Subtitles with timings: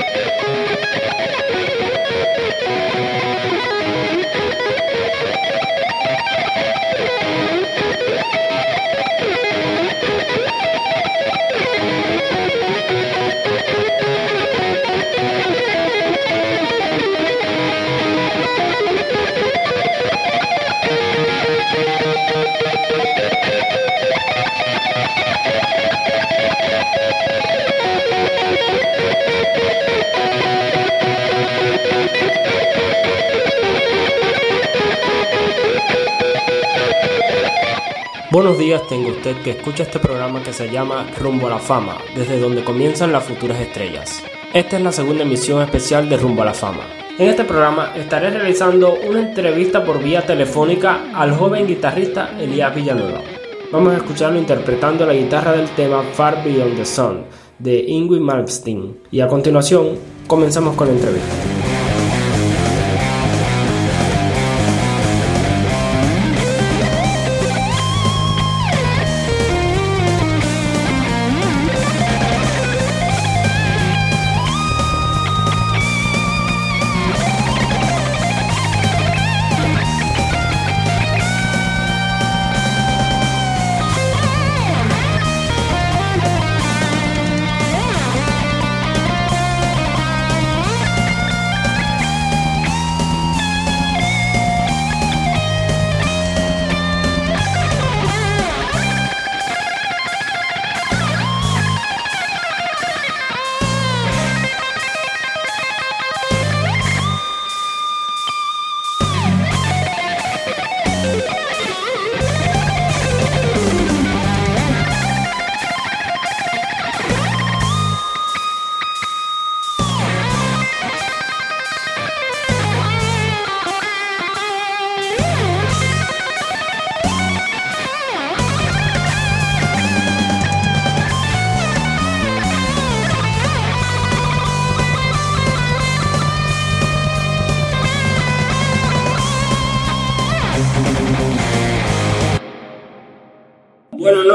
[0.00, 0.76] ハハ
[1.26, 1.39] ハハ!
[38.32, 41.98] Buenos días tengo usted que escucha este programa que se llama Rumbo a la Fama,
[42.14, 44.22] desde donde comienzan las futuras estrellas.
[44.54, 46.84] Esta es la segunda emisión especial de Rumbo a la Fama.
[47.18, 53.20] En este programa estaré realizando una entrevista por vía telefónica al joven guitarrista Elías Villanueva.
[53.72, 57.24] Vamos a escucharlo interpretando la guitarra del tema Far Beyond the Sun
[57.58, 58.96] de Ingrid Malmsteen.
[59.10, 61.34] Y a continuación, comenzamos con la entrevista.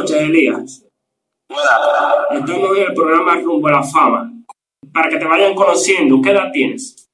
[0.00, 0.86] Noches, Elías.
[1.48, 1.80] Buenas.
[2.30, 4.30] Estamos en el programa Rumbo a la Fama.
[4.92, 7.08] Para que te vayan conociendo, ¿qué edad tienes?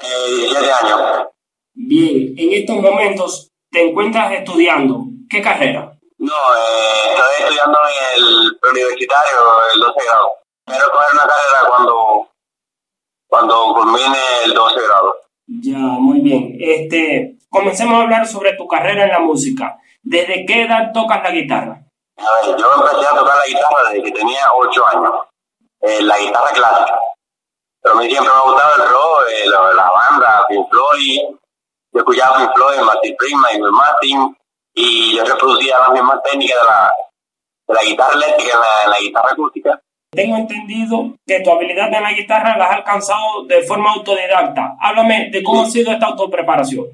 [0.00, 1.28] Eh, 17 años.
[1.74, 5.04] Bien, en estos momentos te encuentras estudiando.
[5.28, 5.96] ¿Qué carrera?
[6.18, 9.38] No, eh, estoy estudiando en el preuniversitario,
[9.74, 10.28] el 12 grado.
[10.66, 12.28] Quiero coger una carrera cuando,
[13.26, 15.14] cuando culmine el 12 grado.
[15.46, 16.56] Ya, muy bien.
[16.60, 19.78] Este, comencemos a hablar sobre tu carrera en la música.
[20.02, 21.83] ¿Desde qué edad tocas la guitarra?
[22.16, 25.12] A ver, yo empecé a tocar la guitarra desde que tenía 8 años.
[25.80, 26.98] Eh, la guitarra clásica.
[27.82, 31.20] Pero a mí siempre me ha gustado el rock, eh, la, la banda, Pink Floyd.
[31.92, 34.36] Yo escuchaba Pink Floyd, Martin Friedman, Michael Martin.
[34.74, 36.92] Y yo reproducía las mismas técnicas de la,
[37.68, 39.80] de la guitarra eléctrica en la, en la guitarra acústica.
[40.10, 44.76] Tengo entendido que tu habilidad en la guitarra la has alcanzado de forma autodidacta.
[44.80, 46.86] Háblame de cómo ha sido esta autopreparación.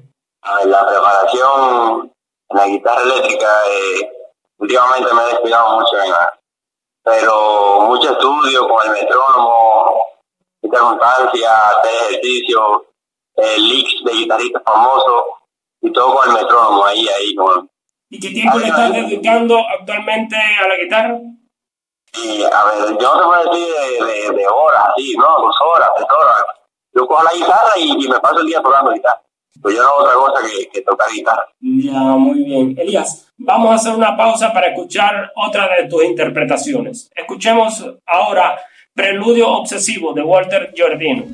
[0.43, 2.11] A ver, la preparación
[2.49, 4.11] en la guitarra eléctrica, eh,
[4.61, 5.91] últimamente me he descuidado mucho
[7.03, 10.05] pero mucho estudio con el metrónomo,
[10.61, 12.83] constancia, hacer ejercicios,
[13.35, 15.23] eh, leaks de guitarristas famosos
[15.81, 17.69] y todo con el metrónomo ahí, ahí, con,
[18.09, 21.19] ¿Y qué tiempo le estás dedicando actualmente a la guitarra?
[22.13, 25.23] y a ver, yo no te puedo decir de, de, de horas, así, ¿no?
[25.23, 26.43] Dos horas, tres horas.
[26.93, 29.23] Yo cojo la guitarra y, y me paso el día tocando guitarra.
[29.61, 31.47] Pues yo no hago otra cosa que, que tocar guitarra.
[31.61, 32.75] Ya, muy bien.
[32.77, 37.11] Elías, vamos a hacer una pausa para escuchar otra de tus interpretaciones.
[37.15, 38.59] Escuchemos ahora
[38.93, 41.25] Preludio Obsesivo de Walter Giordino.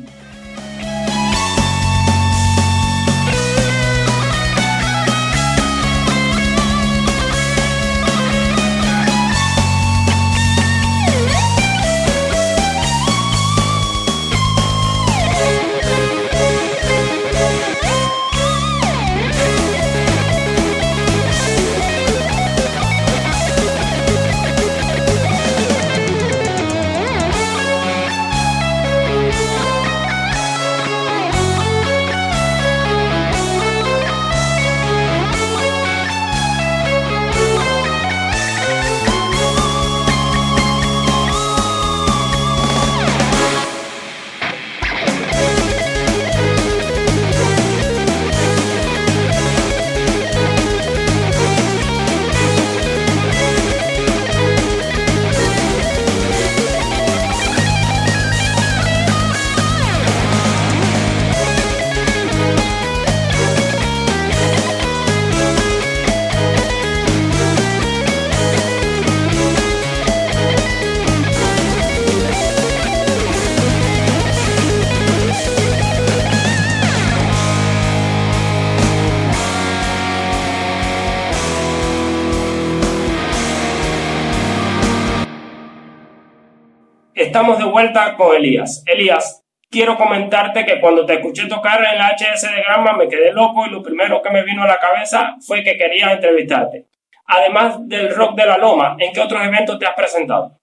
[87.27, 88.83] Estamos de vuelta con Elías.
[88.85, 93.33] Elías, quiero comentarte que cuando te escuché tocar en la HS de Gramma me quedé
[93.33, 96.87] loco y lo primero que me vino a la cabeza fue que quería entrevistarte.
[97.25, 100.57] además del rock de la Loma, ¿en qué otros eventos te has presentado?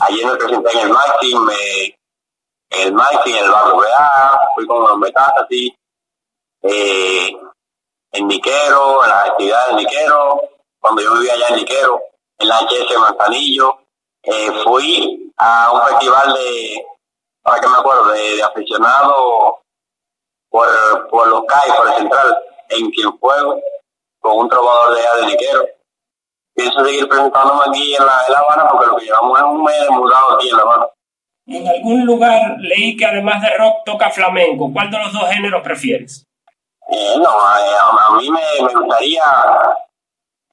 [0.00, 1.32] Ayer me presenté en el Maxi,
[2.70, 5.72] en el Maxi, en el Barrio Real, fui con los Metástasis,
[6.62, 7.36] eh,
[8.10, 10.40] en Niquero, en las actividades de Niquero,
[10.80, 12.02] cuando yo vivía allá en Niquero,
[12.36, 13.78] en la HS Manzanillo,
[14.24, 16.86] eh, fui a un festival de,
[17.44, 19.54] ahora que me acuerdo, de, aficionados
[20.50, 22.38] por, por los CAI, por el Central,
[22.70, 23.10] en Quien
[24.20, 25.64] con un trovador de allá de Niquero.
[26.54, 29.62] Pienso seguir presentándome aquí en la, en la Habana porque lo que llevamos es un
[29.62, 30.86] mes mudado aquí en La Habana.
[31.46, 34.70] En algún lugar leí que además de rock toca flamenco.
[34.72, 36.26] ¿Cuál de los dos géneros prefieres?
[36.90, 39.22] Eh, no, a, mí me, me, gustaría,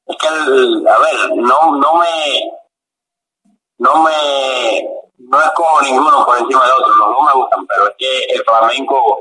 [0.05, 2.51] es que, a ver, no, no me,
[3.77, 7.95] no me, no escojo ninguno por encima de otro, los dos me gustan, pero es
[7.98, 9.19] que el flamenco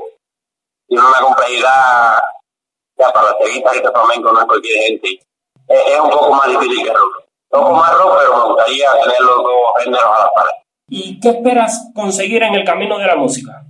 [0.87, 2.21] tiene una complejidad,
[2.97, 5.19] ya para seguir este flamenco no es cualquier gente,
[5.67, 7.23] es, un poco más difícil que el rock.
[7.51, 10.45] Un poco más rock, pero me gustaría tener los dos géneros a la par.
[10.89, 13.63] ¿Y qué esperas conseguir en el camino de la música?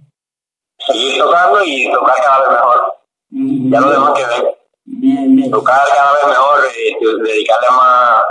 [0.80, 2.96] Seguir tocando y tocar cada vez mejor
[3.36, 4.58] ya lo demás que ver.
[4.86, 5.52] Bien, bien.
[5.52, 8.24] Tocar cada vez mejor, eh, dedicarle más,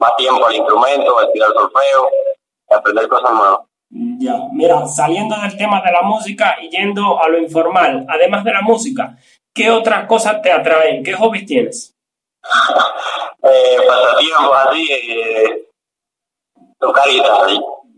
[0.00, 2.08] más tiempo al instrumento, a estudiar solfeo,
[2.70, 3.60] y aprender cosas nuevas.
[3.90, 8.52] Ya, mira, saliendo del tema de la música y yendo a lo informal, además de
[8.52, 9.16] la música,
[9.52, 11.02] ¿qué otras cosas te atraen?
[11.02, 11.96] ¿Qué hobbies tienes?
[13.42, 15.68] eh, pasatiempos así, eh,
[16.78, 17.48] tocar guitarra,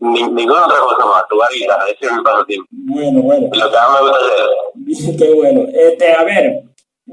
[0.00, 2.68] ninguna otra cosa más, tocar guitarra, ese es mi pasatiempo.
[2.70, 3.48] Bueno, bueno.
[3.52, 5.16] Y lo que más me gusta hacer.
[5.18, 5.60] Qué bueno.
[5.72, 6.62] Este, a ver,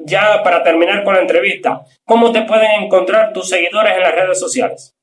[0.06, 4.40] ya para terminar con la entrevista, ¿cómo te pueden encontrar tus seguidores en las redes
[4.40, 4.96] sociales?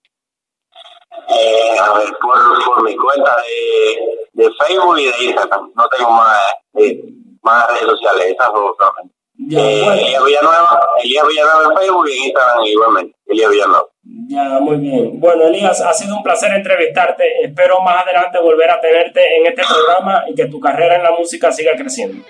[1.29, 5.73] Eh, a ver, por, por mi cuenta de, de, Facebook y de Instagram.
[5.75, 6.39] No tengo más,
[6.79, 7.03] eh,
[7.43, 9.15] más redes sociales, esas dos solamente.
[9.39, 10.01] Ya, eh, bueno.
[10.01, 13.87] Elías Villanueva, Elías Villanueva en Facebook y en Instagram igualmente, Elías Villanueva.
[14.29, 15.21] Ya, muy bien.
[15.21, 17.25] Bueno, Elías, ha sido un placer entrevistarte.
[17.43, 21.11] Espero más adelante volver a tenerte en este programa y que tu carrera en la
[21.11, 22.25] música siga creciendo.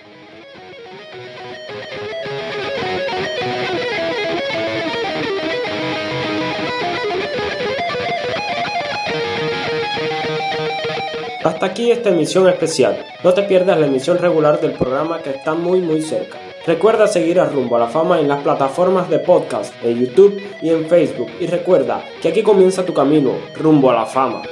[11.46, 13.06] Hasta aquí esta emisión especial.
[13.22, 16.38] No te pierdas la emisión regular del programa que está muy muy cerca.
[16.66, 20.70] Recuerda seguir a Rumbo a la Fama en las plataformas de podcast, en YouTube y
[20.70, 21.30] en Facebook.
[21.38, 24.42] Y recuerda que aquí comienza tu camino rumbo a la fama.